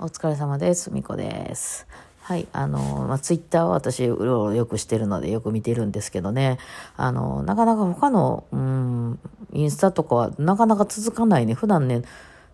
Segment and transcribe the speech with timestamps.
[0.00, 0.92] お疲れ様です。
[0.92, 1.86] みこです。
[2.20, 2.48] はい。
[2.52, 6.58] あの、まあ、ツイッターは私、うろうろよくしてるのでよく見てるんですけどね。
[6.96, 9.20] あの、なかなか他の、うん、
[9.52, 11.54] インスタとかはなかなか続かないね。
[11.54, 12.02] 普段ね、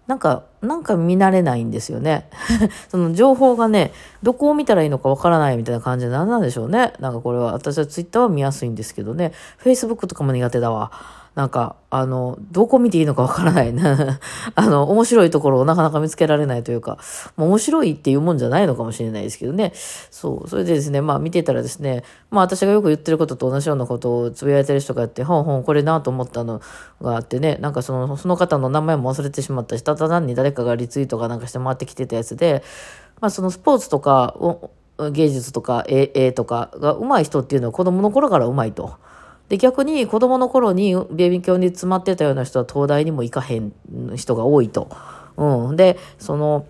[0.07, 2.29] なんか、なんか見慣れないんですよね。
[2.91, 6.93] その情報がね、どこを見たらいいのかわからないみたいな感じで何なんでしょうね。
[7.01, 9.33] なんかこれは、私はツイッターは見やすいんですけどね。
[9.65, 10.93] Facebook とかも苦手だわ。
[11.41, 14.21] なんか、あの、どこ見ていいのかわからないな。
[14.55, 16.99] あの、面白いところをなかなか見つけられないというか、
[17.39, 19.73] もう面白いっていうもんじゃないのかもしれないですけどね。
[19.75, 20.49] そう。
[20.51, 26.61] それでですね、まあ見てたらですね、まあ私がよく言ってることと同じようなことをつぶやいてる人があって、ほんほんこれなと思ったの
[27.01, 32.63] があってね、なんかその、その方の名前も忘れてしまったし、ただ単に誰かがリツイートがなんかして回ってきてたやつで、
[33.23, 34.37] まあそのスポーツとか、
[35.11, 38.99] 芸術とか絵とかが上手い人っていうのは子供の頃から上手いと。
[39.51, 43.73] で、逆に子供の頃に勉強に詰まってたような人は東大にも行かへん
[44.17, 44.89] 人が多いと。
[45.37, 45.77] うん。
[45.77, 46.65] で、その、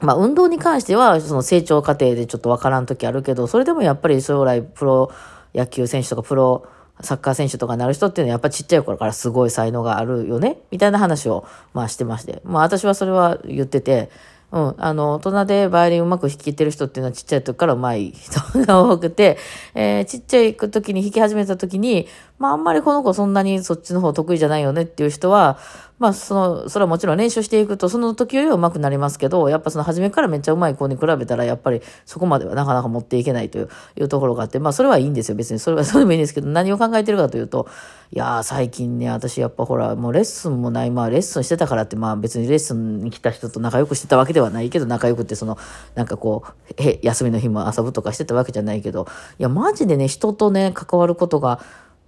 [0.00, 5.12] まあ、運動に関しては、その成長過程でちょっとわからん時あるけど、それでもやっぱり将来プロ
[5.54, 6.66] 野球選手とかプロ
[7.00, 10.58] サッカー選手とかになる人っていうのはやっぱちっちゃい頃からすごい才能があるよね？
[10.70, 12.40] みたいな話を、まあしてまして。
[12.44, 14.10] まあ私はそれは言ってて、
[14.52, 14.74] うん。
[14.76, 19.38] あの、大人でバイオリンうまく弾けてる人っていうのはちっちゃい時からうまい人が多くて、
[19.74, 22.06] えー、ちっちゃい時に弾き始めた時に、
[22.42, 25.60] まああんまりこの子そんなにそっちの方得意じゃないよねっていう人は、
[26.00, 33.68] まあその、それはもちろん練習していくとその時よりは上手くなりますけど、やっぱその初めからめっちゃ上手い子に比べたらやっぱりそこまではなかなか持っていけないとい
[34.00, 35.36] うところがあって、まあそれはいいんですよ。
[35.36, 37.68] 別にそれは それでもいいんですけど、何を考えてるかというと、
[38.10, 45.56] いやー最近ね、私やっぱほら、もうレッスンもない、まあレッスンしてたからって、まあ別にレッスンに来た人と仲良くしてたわけではないけど、仲良くってその、
[45.94, 49.06] なんかこう、へ、休みの日も遊ぶとかしてたわけじゃないけど、
[49.38, 51.60] いやマジでね、人とね、関わることが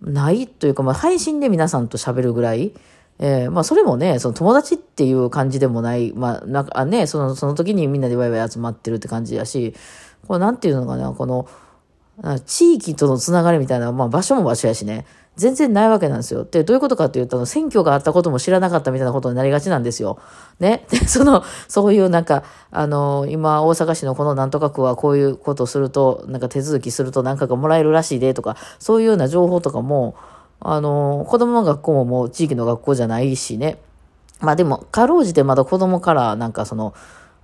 [0.04, 2.72] ないというか、まあ配信で皆さんと喋るぐらい、
[3.18, 9.74] えー、まあそれもね、その友達っていう感じでもない、まあなんかね、その、その時にみんなでワイワイ集まってるって感じやし、
[10.26, 11.48] これなんていうのかな、この、
[12.46, 15.06] 地域とのつながりみたいな、まあ場所も場所やしね、
[15.36, 16.44] 全然ないわけなんですよ。
[16.44, 20.18] で、どういうことかっていうと、選挙があったことも知らなかったみたいなことになりがちなんですよ。
[20.60, 20.86] ね。
[20.90, 30.14] で、その、そういうなんか、あの、今、大阪市のこのなんとか区はこういうことをすると、なんか手続きするとなんかがもらえるらしいでとか、そういうような情報とかも、
[30.60, 33.78] あの、子供の学校ももう地域の学校じゃないしね。
[34.40, 36.94] まあでも、かろうじてまだ子供からなんかその、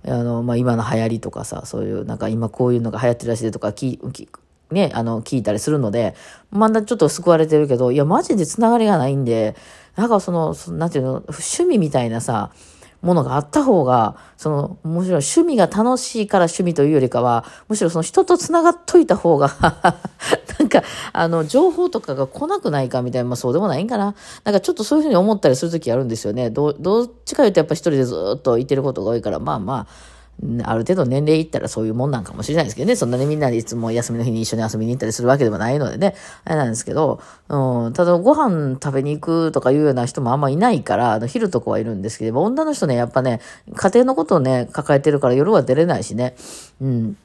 [0.05, 4.29] あの、まあ今の流行りとかさ、そういうなんか今こういうのが流行ってるらしいでとか、き、き、
[4.71, 6.15] ね、あの、聞いたりするので、
[6.51, 9.55] まだちょっと救われてるけど、いや、マジでつながりがないんで、
[9.95, 12.51] なんかその、なんていうの、趣味みたいなさ、
[13.01, 19.49] ものがあった方が、その、むしろ趣味が楽しいから趣味というよりかは、むしろその人と繋がっといた方が
[20.59, 24.15] なんか、あの、情報とかが来なくないかみたいな、まあそうでもないんかな。
[24.43, 26.51] なんかちょっとそういうふうに思ったりするときあるんですよね。
[26.51, 29.87] ど、どっちか言うとやっぱ一人でずっといてることが多いから、まあまあ、
[30.63, 32.95] ある程度年齢いったらそういうもんなんかもしれないですけどね。
[32.95, 36.15] そんなにみんなでいつも休みの日に一緒に遊びに行ったりするわけでもないのでね。
[36.45, 43.39] あれなんですけど、うん、ただご飯食べに行くとかいうような人もあんまいないから、あの昼とかはいるんですけど、女の人ね、やっぱね、
[43.75, 46.35] 家庭のことをね、抱えてるから夜は出れないしね。
[46.81, 47.17] うん。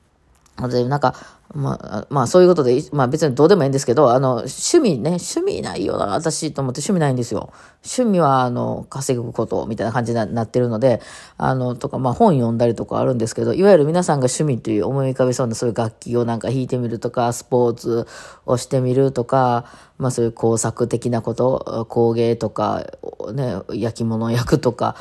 [0.69, 1.15] で、なんか、
[1.57, 7.51] まあ、まあ、そういうことで、まあ別にどうでもいいんですけど、あの、趣味ね、趣味ないよな、私と思って趣味ないんですよ。
[7.83, 11.01] 趣味は、あの、稼ぐこと、みたいな感じになってるので、
[11.39, 18.07] あの、とか、まあ本読んだりとかあるんですけど、いわゆる皆さんが趣味という思い浮かべそうなそういう楽器をなんか弾いてみるとか、スポーツ
[18.45, 19.65] をしてみるとか、
[19.99, 22.85] まあそういう工作的なこと、工芸とか、
[23.33, 24.97] ね、焼き物を焼くとか、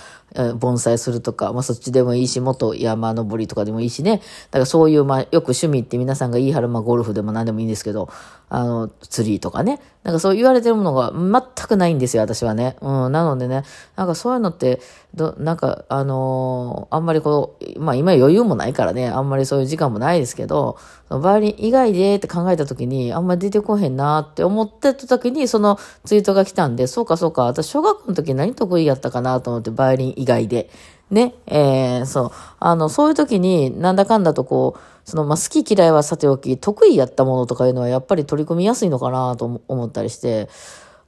[0.59, 4.17] 盆栽するとか、まあそっちでもいいし、元山登りとかでもいいしね。
[4.17, 8.09] だからそういう、まあよく趣味って皆さんが言い張る、まあゴルフでも何でもいいんですけど、
[8.49, 9.79] あの、釣りとかね。
[10.03, 12.77] なんかそう言われてるものが全くないんですよ、私はね。
[12.81, 13.63] うん、なのでね、
[13.95, 14.79] なんかそういうのって、
[15.15, 20.77] ど、なんか、あのー、あんまりこう、まあ今余裕もないからね、あんまりそういう時間もないですけど、
[21.09, 30.69] バイオリン以外でって考えた時に、あんまり出てこへんなって思ってた時に、そのツイートが来たんで、そうかそうか、私小学校の時何得意やったかなと思って、バイオリン以外で。
[31.15, 32.31] ね、えー、そう。
[32.59, 40.49] あの、そういう時に、なんだかんだとこう、その、まあ、好き嫌いはさておき、得意やったものとかいうのはやっぱり取り組みやすいのかなと思ったりして、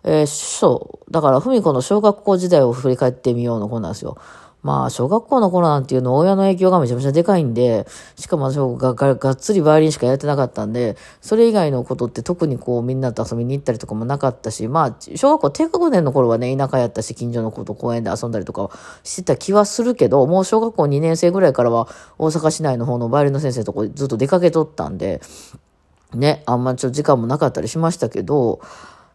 [0.06, 1.12] えー、そう。
[1.12, 4.18] だから、ふみこの小学校時代を振り返ってみようの子なんですよ。
[4.64, 18.70] まあ、小学校の頃なんていうの親の影響がめちゃめちゃでかいんで、しかも私がががっつりバイオリンしかやってなかったんで、それ以外のことって特にこうみんなと遊びに行ったりとかもなかったし、まあ、小学校低学年の頃はね、田舎やったし、近所の子と公園で遊んだりとか
[19.04, 21.88] してた気はするけど、もう小学校2年生ぐらいからは
[22.18, 25.22] 大阪市内の方のバイオリンの先生とこずっと出かけとったんで、
[26.14, 28.60] ね、あんまちょっと時間もなかったりしましたけど、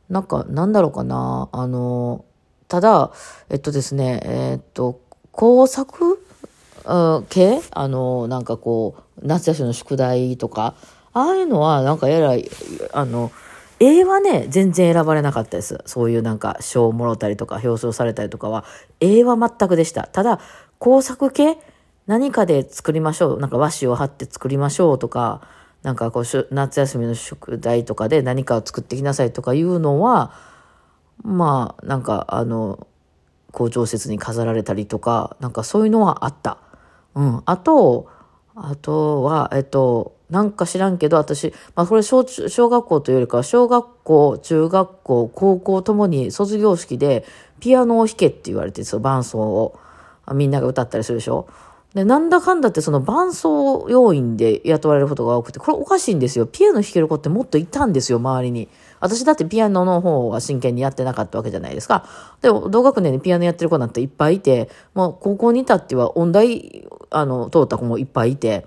[0.09, 2.25] なんか、なんだろうかな、あの、
[2.69, 3.12] ただ、
[3.50, 5.00] えっとですね、えっと、
[5.32, 6.19] 工作？
[7.29, 7.61] 系？
[7.70, 10.75] あの、なんかこう、夏休みの宿題とか、
[11.12, 12.50] ああいうのはなんかえらい、
[12.93, 13.31] あの、
[13.81, 15.81] 絵はね、全然選ばれなかったです。
[15.87, 18.64] そういうなんか賞をもろたりとか表彰されたりとかは、
[19.00, 20.05] 絵は全くでした。
[20.05, 20.38] ただ、
[20.79, 21.58] 工作系？
[22.06, 23.40] 何かで作りましょう？
[23.40, 25.40] なんか和紙を貼って作りましょうとか、
[25.82, 30.32] なんかこう、夏休みの宿題とかで何かを作ってきなさいとかいうのは、
[31.23, 32.87] まあ、なんかあの、
[33.52, 36.58] 校長説に飾られたりとか、なんかそういうのはあった。
[37.14, 37.43] うん。
[37.44, 38.08] あと、
[38.54, 47.25] あとは、えっと、なんか知らんけど、私、まあこれ小小学校というよりかは、小学校、中学校、高校ともに卒業式で
[47.60, 49.78] ピアノを弾けって言われて、その伴奏を。
[50.34, 51.49] みんなが歌ったりするでしょ
[51.94, 56.46] で、なんだかんだってその伴奏要員で雇われることが多くて、これおかしいんですよ。
[56.46, 58.69] ピアノ弾ける子ってもっといたんですよ、周りに。
[59.02, 62.06] 私だってピアノの方は真剣にやってなかったわけじゃないですか。
[62.40, 68.64] でも、同学年にピアノやってる子なんていっぱいいて、もう高校にいたっては音大、あの、通った子もいっぱいいて、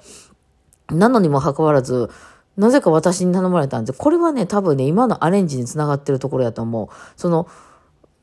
[0.91, 2.09] なのにもかかわらず、
[2.57, 6.87] なぜか私に頼まれたんです、これはね、多分ね、今のアレンジにつながってるところやと思う。
[7.15, 7.47] その、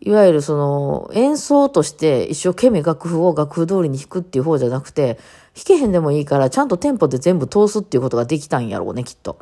[0.04, 5.18] いわゆるその演奏として一生懸命楽譜を楽譜通りに弾くっていう方じゃなくて、
[5.54, 9.38] 弾けへんでもいいからちゃんとテンポで全部通すっていうことができたんやろうね、きっと。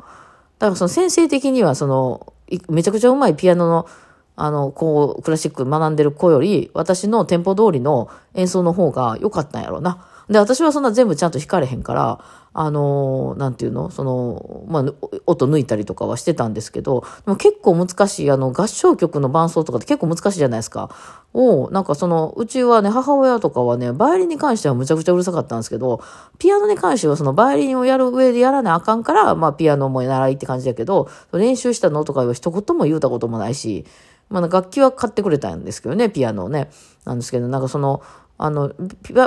[0.59, 2.33] だからその先生的にはその、
[2.69, 3.87] めちゃくちゃうまいピアノの、
[4.35, 10.07] あの、こう、クラシック学んでる子より、私のテンポ通りの演奏の方が良かったんやろうな。
[10.31, 12.23] で、私はそんな全部ちゃんと弾かれへんから、
[12.53, 13.89] あの、なんていうの？
[13.91, 14.83] その、まあ、
[15.25, 20.89] 音抜いたりとかはしてたんですけど、でも結構難しい、あの、合唱曲の伴奏とかって結構難しいじゃないですか。
[21.33, 26.01] を、なんかその、うちはね、母親とかはね、バイオリンに関してはむちゃくちゃうるさかったんですけど、
[26.39, 33.85] ピアノに関してはそのバイオリンをやる上でやらなあかんから、まあ、ピアノも習いって感じだけど、練習したのとかは一言も言うたこともないし、
[34.29, 36.69] まあ、楽器は買ってくれたんですけどね、ピアノをね。
[37.03, 38.01] なんですけど、なんかその、
[38.43, 38.71] あの、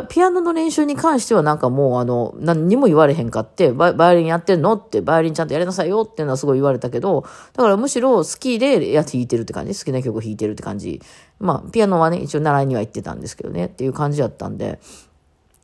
[0.08, 11.00] ピアノの練習に関してはなんかもうあの、何にも言われへんかって、バイオリンやってんのって、バイオリンちゃんとやりなさいよっていうのはすごい言われたけど、だからむしろ好きでやつ弾いてるって感じ、好きな曲弾いてるって感じ？
[11.38, 14.80] まあ、ピアノはね、一応習いには行ってたんですけどね、っていう感じだったんで、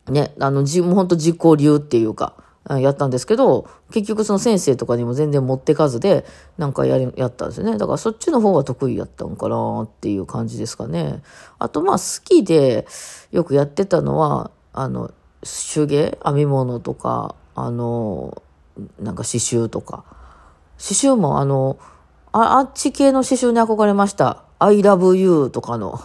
[0.08, 2.35] ね、あの、じ、もうほんと実行流っていうか、
[2.68, 6.26] やったんですけど、結局その先生とかにも全然持ってかずで、
[6.58, 7.78] なんかやり、やったんですよね。
[7.78, 11.22] だからそっちの方が得意やったんかなっていう感じですかね。
[11.58, 12.86] あとまあ好きで
[13.32, 15.10] よくやってたのは、あの、
[15.42, 16.18] 手芸？
[16.22, 18.42] 編み物とか、あの、
[18.98, 20.04] なんか刺繍とか。
[20.78, 21.78] 刺繍もあの、
[22.32, 24.44] ああっち系の刺繍に憧れました。
[24.58, 25.98] I love you とかの。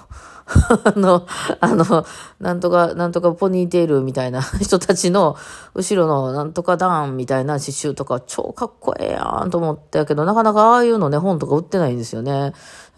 [0.48, 1.26] あの、
[1.60, 2.06] あの、
[2.40, 5.36] なんとか、なんとかポニーテールみたいな 人たちの、
[5.74, 12.54] 後ろのなんとかダーンみたいな刺繍とか超かっこええやんと思ったけど、なかなかああいうのね、本とか売ってないんですよね。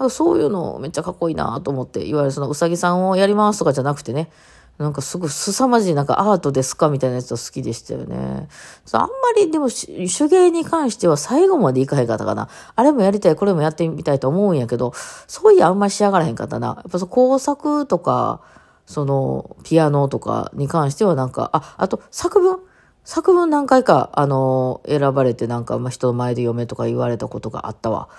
[0.10, 4.30] そういうのめっちゃかっこいいなと思って、いわゆるそのうさぎさんをやりますとかじゃなくてね、
[4.78, 8.48] なんかすごい凄まじいなんかアートですかみたいなやつは好きでしたよね。
[8.92, 12.48] あんまりでも手芸に関しては最後までいかへんかったかな。
[12.76, 14.94] あれもやりたい、これもやってみたいと思うんやけど、
[15.28, 16.68] そういやあんまり仕上がらへんかったな。
[16.68, 18.42] やっぱそ工作とか、
[18.86, 22.60] そのピアノとかに関してはなんか、あ、あと作文？
[23.04, 28.10] 作文何回か、あの、選ばれてなんか、まあ、人の前で読めとか言われたことがあったわ。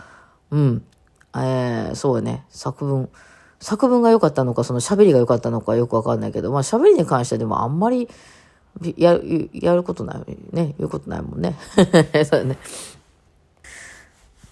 [0.51, 0.83] うん。
[1.37, 2.47] えー、そうね。
[2.49, 3.11] 作文。
[3.61, 8.09] 作文が良かったのか、その喋りが良かったのかよくわかんないけど、まあ喋りに関してでもあんまり
[8.97, 10.75] やる、やることないね。
[10.79, 11.57] 言うことないもんね。
[12.31, 12.59] そうね。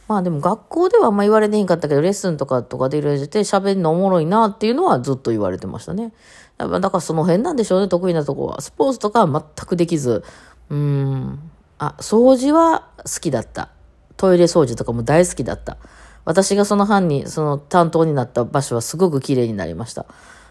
[0.08, 6.12] まあでも学校ではあんま言われてへんかったけど、レッスンとかとかで入れて喋るのおもろいなっていうのはずっと言われてましたね。
[6.58, 8.60] だからその辺なんでしょうね、得意なとこは。
[8.60, 10.25] スポーツとかは全くできず。
[10.70, 11.38] うん。
[11.78, 13.70] あ、掃除は好きだった。
[14.16, 15.76] トイレ掃除とかも大好きだった。
[16.26, 20.06] 私がその班に、その担当になった場所はすごく綺麗になりました。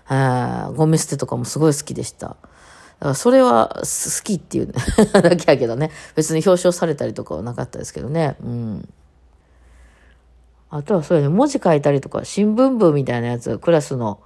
[0.09, 2.27] えーゴミ捨てとかもすごい好きでした。
[2.27, 2.37] だか
[3.09, 4.67] らそれは好きっていう
[5.11, 5.91] だけやけどね。
[6.15, 8.37] 別に表彰されたりとかはなかったですけどね。
[8.41, 8.89] うん。
[10.69, 14.19] あとはそうやね、文字書いたりとか、新聞部みたいなやつ、クラスの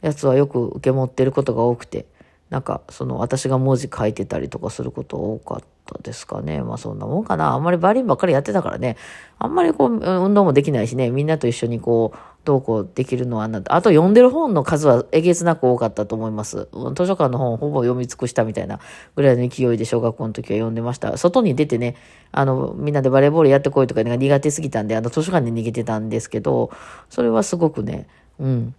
[0.00, 2.06] やつはよく受け持ってることが多くて、
[2.50, 6.62] なんか、その私が文字書いてたりとかすること多かったですかね。
[6.62, 7.52] まあそんなもんかな。
[7.52, 8.96] あんまりバリンばっかりやってたからね。
[9.38, 11.10] あんまりこう、運動もできないしね。
[11.10, 16.68] みんなと一緒にこう、どうこうできるのはなあと読んでる本の数はえげつなく多かったと思います。
[16.94, 18.80] 図書館の本ほぼ読み尽くしたみたいな
[19.16, 21.16] ぐらいの勢いで小学校の時は読んでました。
[21.16, 21.96] 外に出てね、
[22.32, 26.70] あの、みんなでバレーボールやってこいとか苦手すぎたんで、あの図書館に逃げてたんですけど、
[27.08, 28.74] それはすごくね、うん、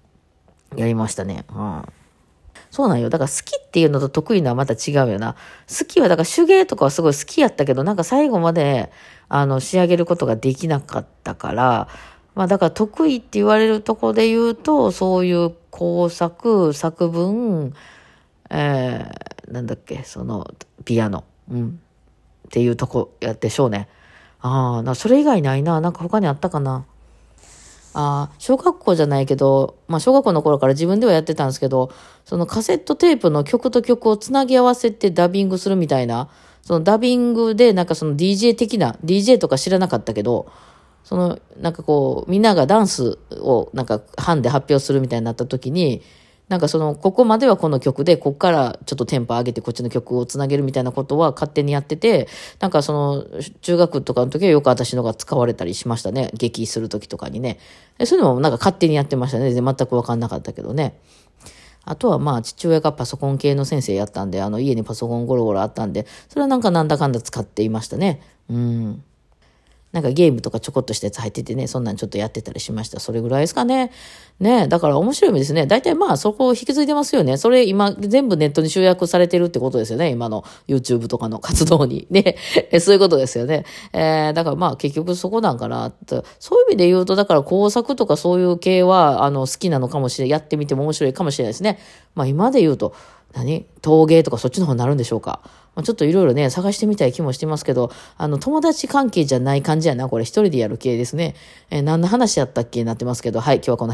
[0.75, 1.45] やりましたね。
[1.53, 1.83] うん
[2.71, 3.09] そうなんよ。
[3.09, 5.35] だから好きっていうのと得意のはまた違うよな。
[5.67, 8.91] 好きは、だから手芸とかはすごい好きやったけど、なんか最後まで、
[9.29, 11.87] あの、仕上げることができなかったから、
[12.35, 17.73] まあだから得意って言われるとこで言うと、そういう工作、作文、
[18.49, 20.53] えー、なんだっけ、その、
[20.83, 21.23] ピアノ。
[21.49, 21.79] うん。
[22.47, 23.87] っていうとこやでしょうね。
[24.41, 25.81] ああ、な、それ以外ないな。
[25.81, 26.85] なんか他にあったかな。
[27.97, 31.91] あ、小学校じゃないけど、まあ小学校の頃から自分ではやってたんですけど、
[32.25, 36.29] そのカセットテープの曲と曲をつなぎ合わせてダビングするみたいな、
[36.61, 40.51] そのダビングでなんかその DJ 的な、DJ とか知らなかったけど、
[41.05, 46.01] そのなんかこう、みんながダンスをなんか班で発表するみたいになった時に、
[46.47, 52.27] なんかその、ここまではこの曲で、こっからちょっとテンポ上げてこっちの曲をつなげるみたいなことは勝手にやってて、
[52.59, 53.25] なんかその、
[53.61, 56.29] 中学とかの時はよく私のが使われたりしましたね。
[56.33, 57.57] 劇する時とかにね。
[58.03, 59.53] そういうのもなんか勝手にやってましたね。
[59.53, 60.99] 全くわかんなかったけどね。
[61.85, 68.21] あとはまあ父親がパソコン系の先生やったんで、あの家にパソコンゴロゴロあったんで、それはなんかなんだかんだ使っていましたね。
[68.49, 69.03] うん。
[69.95, 72.99] なんかゲームとかちょこっとしたやつ入っててね、そんなんちょっとやってたりしました。
[72.99, 73.93] それぐらいですかね。
[74.41, 75.67] ねだから面白いですね。
[75.67, 77.37] 大体まあそこを引き継いでますよね。
[77.37, 80.09] それ今全部ネットに集約されてるってことですよね。
[80.09, 82.07] 今の YouTube とかの活動に。
[82.09, 82.35] ね。
[82.81, 83.63] そういうことですよね。
[83.93, 85.93] えー、だからまあ結局そこなんかな。
[86.39, 90.29] そういう意味で言うと、だから工作とかそういう系は、あの、好きなのかもしれない。
[90.31, 91.79] やってみても面白いかもしれないですね。
[92.15, 92.93] まあ今で言うと、
[93.33, 93.65] 何？
[93.81, 95.39] 陶芸とかそっちの方になるんでしょうか。
[95.75, 100.07] まあ、ちょっといろいろね、探してみたい気もしてますけど、あの、友達関係じゃない感じやな。
[100.09, 101.35] これ一人でやる系ですね。
[101.69, 102.83] えー何の話やったっけ？
[102.83, 103.93] なってますけど、はい、今日はこの